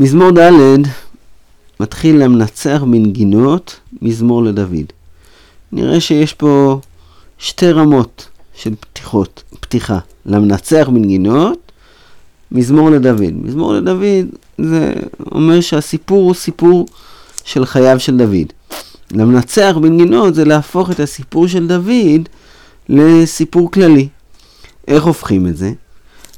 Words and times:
מזמור 0.00 0.30
ד' 0.30 0.82
מתחיל 1.80 2.16
למנצח 2.16 2.82
בנגינות 2.82 3.80
מזמור 4.02 4.44
לדוד. 4.44 4.92
נראה 5.72 6.00
שיש 6.00 6.32
פה 6.32 6.80
שתי 7.38 7.72
רמות 7.72 8.28
של 8.54 8.74
פתיחות, 8.80 9.42
פתיחה. 9.60 9.98
למנצח 10.26 10.88
בנגינות, 10.88 11.72
מזמור 12.52 12.90
לדוד. 12.90 13.34
מזמור 13.42 13.72
לדוד 13.72 14.26
זה 14.58 14.92
אומר 15.32 15.60
שהסיפור 15.60 16.24
הוא 16.24 16.34
סיפור 16.34 16.86
של 17.44 17.66
חייו 17.66 18.00
של 18.00 18.16
דוד. 18.16 18.52
למנצח 19.12 19.76
בנגינות 19.80 20.34
זה 20.34 20.44
להפוך 20.44 20.90
את 20.90 21.00
הסיפור 21.00 21.48
של 21.48 21.66
דוד 21.66 22.28
לסיפור 22.88 23.70
כללי. 23.70 24.08
איך 24.88 25.04
הופכים 25.04 25.46
את 25.46 25.56
זה? 25.56 25.72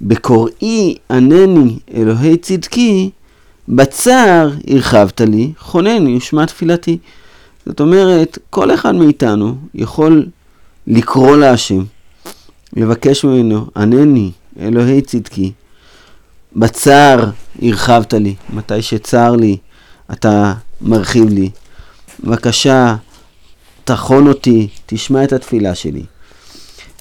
בקוראי 0.00 0.96
ענני 1.11 1.79
אלוהי 1.95 2.36
צדקי, 2.36 3.11
בצער 3.68 4.50
הרחבת 4.68 5.20
לי, 5.20 5.52
חונני 5.59 6.16
ושמע 6.16 6.46
תפילתי. 6.46 6.98
זאת 7.66 7.80
אומרת, 7.80 8.38
כל 8.51 8.74
אחד 8.74 8.95
מאיתנו 8.95 9.56
יכול 9.74 10.27
לקרוא 10.87 11.37
להשם, 11.37 11.82
לבקש 12.77 13.24
ממנו, 13.24 13.66
ענני 13.77 14.30
אלוהי 14.60 15.02
צדקי, 15.02 15.52
בצער 16.56 17.30
הרחבת 17.62 18.15
לי, 18.15 18.34
מתי 18.51 18.82
שצר 18.82 19.37
לי 19.37 19.56
אתה 20.12 20.54
מרחיב 20.80 21.29
לי. 21.29 21.51
בבקשה, 22.24 22.96
תחון 23.84 24.29
אותי, 24.29 24.68
תשמע 24.87 25.24
את 25.24 25.32
התפילה 25.32 25.74
שלי. 25.74 26.02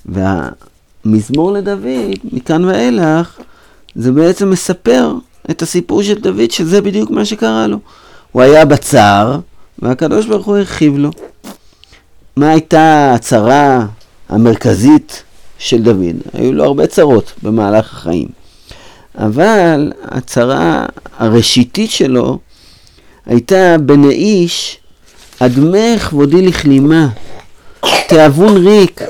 והמזמור 0.05 1.51
לדוד, 1.51 2.19
מכאן 2.23 2.65
ואילך, 2.65 3.37
זה 3.95 4.11
בעצם 4.11 4.49
מספר 4.49 5.13
את 5.51 5.61
הסיפור 5.61 6.03
של 6.03 6.19
דוד, 6.19 6.51
שזה 6.51 6.81
בדיוק 6.81 7.11
מה 7.11 7.25
שקרה 7.25 7.67
לו. 7.67 7.77
הוא 8.31 8.41
היה 8.41 8.65
בצער, 8.65 9.39
והקדוש 9.79 10.25
ברוך 10.25 10.45
הוא 10.45 10.57
הרחיב 10.57 10.97
לו. 10.97 11.09
מה 12.35 12.49
הייתה 12.49 13.13
הצרה 13.15 13.85
המרכזית 14.29 15.23
של 15.57 15.83
דוד? 15.83 16.15
היו 16.33 16.53
לו 16.53 16.63
הרבה 16.63 16.87
צרות 16.87 17.33
במהלך 17.43 17.93
החיים. 17.93 18.27
אבל 19.15 19.91
הצרה 20.01 20.85
הראשיתית 21.17 21.91
שלו 21.91 22.39
הייתה 23.25 23.75
בני 23.77 24.09
איש, 24.09 24.79
אדמי 25.39 25.99
כבודי 25.99 26.47
לכלימה, 26.47 27.07
תאבון 28.07 28.67
ריק, 28.67 29.01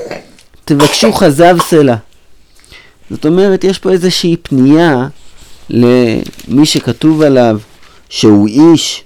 תבקשו 0.65 1.13
חזב 1.13 1.57
סלע. 1.61 1.95
זאת 3.09 3.25
אומרת, 3.25 3.63
יש 3.63 3.79
פה 3.79 3.91
איזושהי 3.91 4.35
פנייה 4.43 5.07
למי 5.69 6.65
שכתוב 6.65 7.21
עליו 7.21 7.59
שהוא 8.09 8.47
איש, 8.47 9.03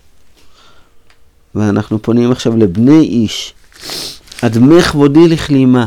ואנחנו 1.55 2.01
פונים 2.01 2.31
עכשיו 2.31 2.57
לבני 2.57 2.99
איש, 2.99 3.53
אדמי 4.41 4.81
כבודי 4.81 5.27
לכלימה. 5.27 5.85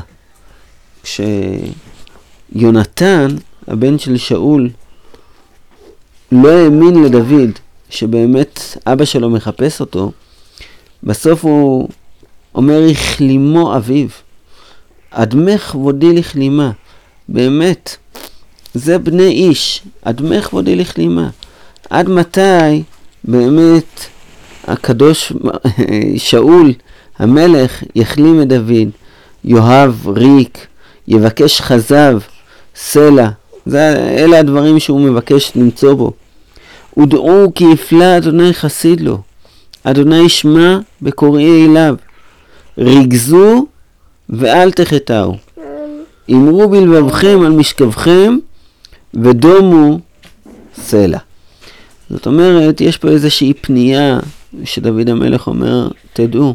כשיונתן, 2.53 3.29
הבן 3.69 3.99
של 3.99 4.17
שאול, 4.17 4.71
לא 6.33 6.49
האמין 6.49 7.05
לדוד 7.05 7.51
שבאמת 7.91 8.61
אבא 8.87 9.05
שלו 9.05 9.31
מחפש 9.31 9.81
אותו, 9.81 10.13
בסוף 11.03 11.45
הוא 11.45 11.89
אומר, 12.55 12.81
הכלימו 12.91 13.77
אביו. 13.77 14.09
אדמי 15.11 15.59
כבודי 15.59 16.13
לכלימה. 16.13 16.71
באמת, 17.29 17.97
זה 18.77 18.99
בני 18.99 19.29
איש, 19.29 19.83
אדמי 20.03 20.43
כבודי 20.43 20.77
לכלימה. 20.77 21.29
עד 21.91 22.09
מתי 22.09 22.83
באמת 23.25 24.01
הקדוש 24.67 25.33
שאול, 26.17 26.73
המלך, 27.19 27.83
יחלים 27.95 28.43
את 28.43 28.49
דוד, 28.49 28.89
יאהב 29.45 30.09
ריק, 30.09 30.67
יבקש 31.09 31.61
חזב, 31.61 32.19
סלע. 32.77 33.29
זה, 33.67 34.15
אלה 34.19 34.39
הדברים 34.39 34.79
שהוא 34.79 35.01
מבקש 35.01 35.53
למצוא 35.57 35.95
בו. 35.95 36.13
ודעו 36.99 37.53
כי 37.55 37.65
יפלא 37.65 38.17
אדוני 38.17 38.55
חסיד 38.55 39.01
לו, 39.01 39.19
אדוני 39.85 40.19
ישמע 40.19 40.79
בקוראי 41.03 41.67
אליו. 41.67 41.97
ריגזו 42.79 43.67
ואל 44.31 44.71
תחטאו. 44.71 45.37
אמרו 46.31 46.69
בלבבכם 46.69 47.41
על 47.47 47.53
משכבכם 47.53 48.37
ודומו 49.23 49.99
סלע. 50.75 51.19
זאת 52.11 52.27
אומרת, 52.27 52.81
יש 52.81 52.97
פה 52.97 53.09
איזושהי 53.09 53.55
פנייה 53.55 54.19
שדוד 54.65 55.09
המלך 55.09 55.47
אומר, 55.47 55.89
תדעו, 56.13 56.55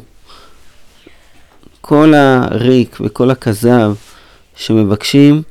כל 1.81 2.13
הריק 2.13 2.97
וכל 3.01 3.31
הכזב 3.31 3.94
שמבקשים, 4.55 5.41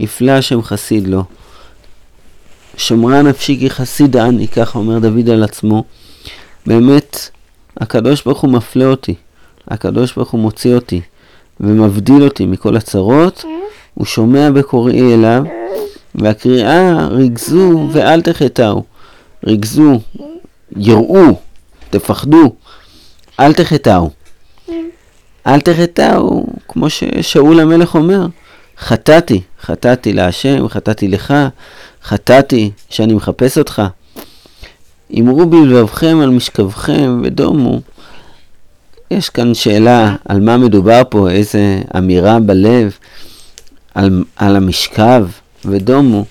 יפלא 0.00 0.32
השם 0.32 0.62
חסיד 0.62 1.08
לו. 1.08 1.24
שמרה 2.76 3.22
נפשי 3.22 3.56
כי 3.58 3.70
חסיד 3.70 4.16
אני, 4.16 4.48
ככה 4.48 4.78
אומר 4.78 4.98
דוד 4.98 5.28
על 5.28 5.42
עצמו. 5.42 5.84
באמת, 6.66 7.30
הקדוש 7.76 8.22
ברוך 8.22 8.40
הוא 8.40 8.50
מפלה 8.50 8.84
אותי, 8.84 9.14
הקדוש 9.68 10.14
ברוך 10.14 10.30
הוא 10.30 10.40
מוציא 10.40 10.74
אותי 10.74 11.00
ומבדיל 11.60 12.22
אותי 12.22 12.46
מכל 12.46 12.76
הצרות, 12.76 13.44
הוא 13.94 14.06
שומע 14.06 14.50
בקוראי 14.50 15.14
אליו, 15.14 15.42
והקריאה 16.14 17.06
ריגזו 17.06 17.88
ואל 17.92 18.22
תחטאו. 18.22 18.82
ריגזו, 19.46 20.00
יראו, 20.76 21.38
תפחדו, 21.90 22.54
אל 23.40 23.52
תחטאו. 23.52 24.10
אל 25.46 25.60
תחטאו, 25.60 26.46
כמו 26.68 26.90
ששאול 26.90 27.60
המלך 27.60 27.94
אומר, 27.94 28.26
חטאתי, 28.78 29.40
חטאתי 29.62 30.12
להשם, 30.12 30.68
חטאתי 30.68 31.08
לך, 31.08 31.34
חטאתי 32.04 32.70
שאני 32.90 33.14
מחפש 33.14 33.58
אותך. 33.58 33.82
אמרו 35.20 35.46
בלבבכם 35.46 36.18
על 36.22 36.30
משכבכם 36.30 37.20
ודומו. 37.24 37.80
יש 39.10 39.30
כאן 39.30 39.54
שאלה 39.54 40.16
על 40.28 40.40
מה 40.40 40.56
מדובר 40.56 41.02
פה, 41.08 41.30
איזה 41.30 41.82
אמירה 41.98 42.40
בלב 42.40 42.96
על, 43.94 44.24
על 44.36 44.56
המשכב 44.56 45.26
ודומו. 45.66 46.24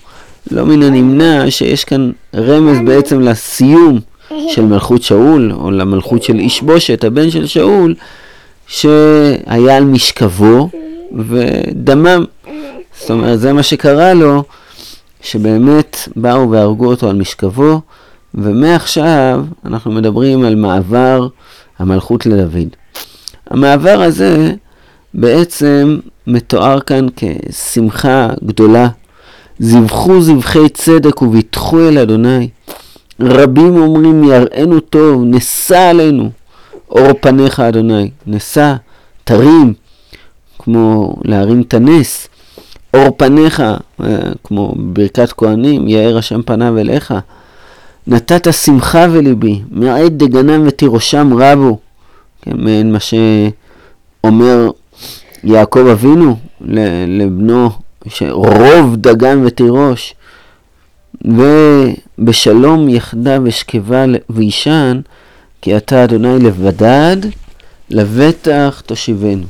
לא 0.50 0.64
מן 0.66 0.82
הנמנע 0.82 1.50
שיש 1.50 1.84
כאן 1.84 2.10
רמז 2.34 2.78
בעצם 2.86 3.20
לסיום 3.20 4.00
של 4.48 4.62
מלכות 4.62 5.02
שאול, 5.02 5.52
או 5.52 5.70
למלכות 5.70 6.22
של 6.22 6.38
איש 6.38 6.62
בושת, 6.62 7.04
הבן 7.04 7.30
של 7.30 7.46
שאול, 7.46 7.94
שהיה 8.66 9.76
על 9.76 9.84
משכבו 9.84 10.68
ודמם. 11.28 12.24
זאת 13.00 13.10
אומרת, 13.10 13.40
זה 13.40 13.52
מה 13.52 13.62
שקרה 13.62 14.14
לו, 14.14 14.44
שבאמת 15.22 16.08
באו 16.16 16.50
והרגו 16.50 16.86
אותו 16.86 17.10
על 17.10 17.16
משכבו, 17.16 17.80
ומעכשיו 18.34 19.44
אנחנו 19.64 19.92
מדברים 19.92 20.44
על 20.44 20.54
מעבר 20.54 21.28
המלכות 21.78 22.26
לדוד. 22.26 22.68
המעבר 23.50 24.02
הזה 24.02 24.52
בעצם 25.14 25.98
מתואר 26.26 26.80
כאן 26.80 27.06
כשמחה 27.16 28.28
גדולה. 28.44 28.88
זבחו 29.58 30.20
זבחי 30.20 30.68
צדק 30.68 31.22
וביטחו 31.22 31.80
אל 31.88 31.98
אדוני. 31.98 32.48
רבים 33.20 33.76
אומרים 33.76 34.24
יראנו 34.24 34.80
טוב, 34.80 35.22
נשא 35.24 35.78
עלינו 35.78 36.30
אור 36.90 37.12
פניך 37.20 37.60
אדוני. 37.60 38.10
נשא, 38.26 38.74
תרים, 39.24 39.74
כמו 40.58 41.14
להרים 41.24 41.60
את 41.60 41.74
הנס. 41.74 42.28
אור 42.94 43.10
פניך, 43.16 43.60
אה, 43.60 43.76
כמו 44.44 44.74
ברכת 44.76 45.32
כהנים, 45.32 45.88
יאר 45.88 46.18
השם 46.18 46.42
פניו 46.42 46.78
אליך. 46.78 47.14
נתת 48.06 48.52
שמחה 48.52 49.06
וליבי, 49.12 49.62
מעד 49.70 50.12
דגנם 50.16 50.62
ותירושם 50.66 51.32
רבו. 51.38 51.78
כן, 52.42 52.56
מעין 52.56 52.92
מה 52.92 52.98
שאומר 53.00 54.70
יעקב 55.44 55.86
אבינו 55.86 56.36
לבנו, 57.06 57.70
שרוב 58.08 58.96
דגן 58.96 59.46
ותירוש, 59.46 60.14
ובשלום 61.24 62.88
יחדה 62.88 63.38
ושכבה 63.44 64.04
וישן, 64.30 65.00
כי 65.62 65.76
אתה 65.76 66.04
אדוני 66.04 66.38
לבדד, 66.38 67.16
לבטח 67.90 68.82
תושיבנו. 68.86 69.44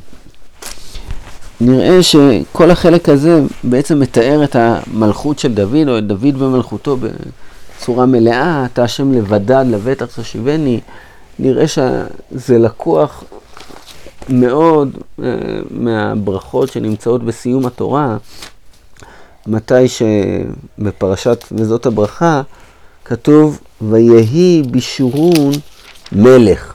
נראה 1.61 2.03
שכל 2.03 2.71
החלק 2.71 3.09
הזה 3.09 3.41
בעצם 3.63 3.99
מתאר 3.99 4.43
את 4.43 4.55
המלכות 4.59 5.39
של 5.39 5.53
דוד, 5.53 5.87
או 5.87 5.97
את 5.97 6.07
דוד 6.07 6.39
במלכותו 6.39 6.97
בצורה 6.97 8.05
מלאה, 8.05 8.65
אתה 8.65 8.83
השם 8.83 9.11
לבדד, 9.11 9.65
לבטח 9.69 10.05
תושיבני. 10.15 10.79
נראה 11.39 11.67
שזה 11.67 12.57
לקוח 12.57 13.23
מאוד 14.29 14.89
uh, 14.95 15.23
מהברכות 15.71 16.71
שנמצאות 16.71 17.23
בסיום 17.23 17.65
התורה, 17.65 18.17
מתי 19.47 19.87
שבפרשת 19.87 21.45
וזאת 21.51 21.85
הברכה, 21.85 22.41
כתוב 23.05 23.59
ויהי 23.81 24.63
בישורון 24.71 25.51
מלך. 26.11 26.73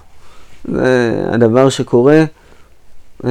זה 0.65 1.23
הדבר 1.33 1.69
שקורה, 1.69 2.25
אה, 3.25 3.31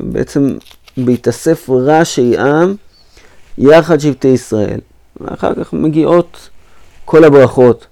בעצם 0.00 0.56
בהתאסף 0.96 1.66
ראשי 1.68 2.38
עם 2.38 2.74
יחד 3.58 4.00
שבטי 4.00 4.28
ישראל. 4.28 4.80
ואחר 5.20 5.54
כך 5.54 5.72
מגיעות 5.72 6.48
כל 7.04 7.24
הברכות. 7.24 7.86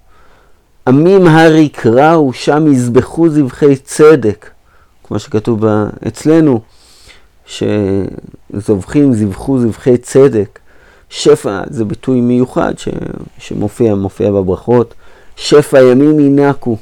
עמים 0.86 1.26
הר 1.26 1.54
יקראו, 1.56 2.32
שם 2.32 2.72
יזבחו 2.72 3.28
זבחי 3.28 3.76
צדק, 3.76 4.50
כמו 5.04 5.18
שכתוב 5.18 5.64
אצלנו, 6.08 6.60
שזובחים 7.46 9.14
זבחו 9.14 9.58
זבחי 9.58 9.96
צדק. 9.96 10.58
שפע 11.10 11.62
זה 11.70 11.84
ביטוי 11.84 12.20
מיוחד 12.20 12.78
ש, 12.78 12.88
שמופיע 13.38 13.94
מופיע 13.94 14.30
בברכות. 14.30 14.94
שפע 15.36 15.80
ימים 15.82 16.20
ינקו 16.20 16.76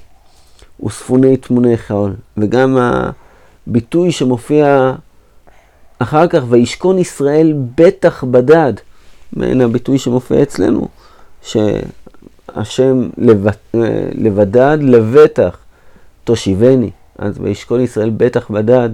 וספוני 0.84 1.36
תמוני 1.36 1.78
חול. 1.78 2.14
וגם 2.36 2.78
הביטוי 3.66 4.12
שמופיע 4.12 4.92
אחר 5.98 6.26
כך, 6.26 6.42
וישכון 6.48 6.98
ישראל 6.98 7.54
בטח 7.74 8.24
בדד. 8.24 8.72
מעין 9.32 9.60
הביטוי 9.60 9.98
שמופיע 9.98 10.42
אצלנו, 10.42 10.88
שהשם 11.42 13.08
לבדד 14.14 14.78
לבטח 14.80 15.56
תושיבני. 16.24 16.90
אז 17.22 17.34
וישכון 17.40 17.80
ישראל 17.80 18.10
בטח 18.16 18.50
בדד 18.50 18.90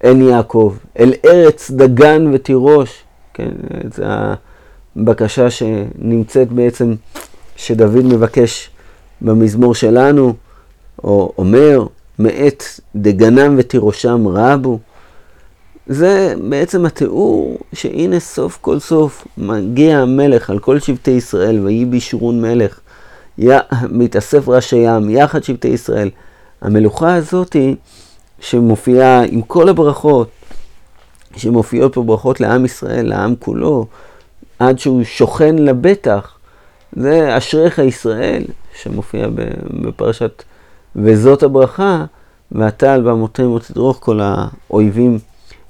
אין 0.00 0.22
יעקב, 0.22 0.76
אל 0.98 1.12
ארץ 1.24 1.70
דגן 1.70 2.30
ותירוש. 2.32 3.02
כן, 3.34 3.50
זו 3.96 4.04
הבקשה 4.96 5.50
שנמצאת 5.50 6.52
בעצם, 6.52 6.94
שדוד 7.56 8.04
מבקש 8.04 8.70
במזמור 9.20 9.74
שלנו, 9.74 10.34
או 11.04 11.32
אומר, 11.38 11.86
מאת 12.18 12.64
דגנם 12.96 13.54
ותירושם 13.58 14.28
רבו. 14.28 14.78
זה 15.86 16.34
בעצם 16.48 16.86
התיאור 16.86 17.58
שהנה 17.72 18.20
סוף 18.20 18.58
כל 18.60 18.78
סוף 18.78 19.26
מגיע 19.38 19.98
המלך 19.98 20.50
על 20.50 20.58
כל 20.58 20.78
שבטי 20.78 21.10
ישראל, 21.10 21.60
ויהי 21.60 21.84
בישורון 21.84 22.40
מלך, 22.40 22.80
י... 23.38 23.48
מתאסף 23.90 24.48
ראשי 24.48 24.76
ים, 24.76 25.10
יחד 25.10 25.44
שבטי 25.44 25.68
ישראל. 25.68 26.10
המלוכה 26.66 27.14
הזאתי 27.14 27.74
שמופיעה 28.40 29.22
עם 29.24 29.42
כל 29.42 29.68
הברכות, 29.68 30.28
שמופיעות 31.36 31.94
פה 31.94 32.02
ברכות 32.02 32.40
לעם 32.40 32.64
ישראל, 32.64 33.08
לעם 33.08 33.34
כולו, 33.38 33.86
עד 34.58 34.78
שהוא 34.78 35.04
שוכן 35.04 35.56
לבטח, 35.56 36.38
זה 36.92 37.36
אשריך 37.36 37.78
ישראל, 37.78 38.44
שמופיע 38.82 39.28
בפרשת 39.82 40.42
וזאת 40.96 41.42
הברכה, 41.42 42.04
ואתה 42.52 42.94
על 42.94 43.02
במותיהם 43.02 43.52
ותדרוך 43.52 43.98
כל 44.00 44.20
האויבים 44.22 45.18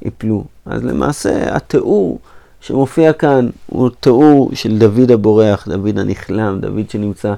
יפלו. 0.02 0.44
אז 0.66 0.84
למעשה 0.84 1.56
התיאור 1.56 2.18
שמופיע 2.60 3.12
כאן 3.12 3.48
הוא 3.66 3.90
תיאור 4.00 4.50
של 4.54 4.78
דוד 4.78 5.10
הבורח, 5.10 5.68
דוד 5.68 5.98
הנכלם, 5.98 6.60
דוד 6.60 6.90
שנמצא 6.90 7.34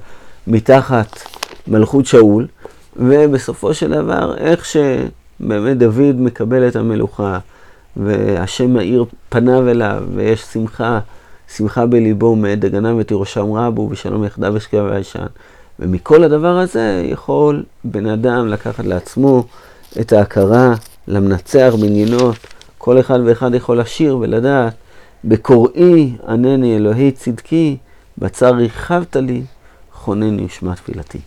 מתחת 0.46 1.18
מלכות 1.68 2.06
שאול, 2.06 2.46
ובסופו 2.98 3.74
של 3.74 3.90
דבר 3.90 4.34
איך 4.36 4.64
שבאמת 4.64 5.78
דוד 5.78 6.20
מקבל 6.20 6.68
את 6.68 6.76
המלוכה, 6.76 7.38
והשם 7.96 8.70
מאיר 8.70 9.04
פניו 9.28 9.68
אליו, 9.68 10.02
ויש 10.14 10.42
שמחה, 10.42 10.98
שמחה 11.56 11.86
בליבו 11.86 12.36
מאת 12.36 12.60
דגנם 12.60 12.96
ותירושם 12.98 13.52
רבו, 13.52 13.88
ושלום 13.90 14.24
יחדיו 14.24 14.56
השקיע 14.56 14.82
והישן. 14.82 15.26
ומכל 15.78 16.24
הדבר 16.24 16.58
הזה 16.58 17.02
יכול 17.04 17.62
בן 17.84 18.06
אדם 18.06 18.48
לקחת 18.48 18.84
לעצמו 18.84 19.44
את 20.00 20.12
ההכרה 20.12 20.74
למנצח 21.08 21.74
בנינות. 21.80 22.36
כל 22.78 23.00
אחד 23.00 23.18
ואחד 23.24 23.54
יכול 23.54 23.80
לשיר 23.80 24.16
ולדעת, 24.16 24.74
בקוראי 25.24 26.12
ענני 26.28 26.76
אלוהי 26.76 27.12
צדקי, 27.12 27.76
בצר 28.18 28.54
ריחבת 28.54 29.16
לי, 29.16 29.42
חונני 29.92 30.44
ושמע 30.44 30.74
תפילתי. 30.74 31.18